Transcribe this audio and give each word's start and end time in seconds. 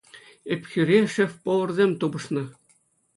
Ӗпхӳре 0.55 0.99
шеф-поварсем 1.13 1.91
тупӑшнӑ. 1.99 2.43